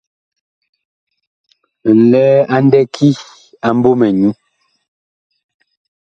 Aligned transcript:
Nlɛɛ 1.97 2.37
a 2.53 2.57
ndɛki 2.65 3.09
a 3.65 3.67
MBƆMƐ 3.75 4.09
nyu. 4.19 4.29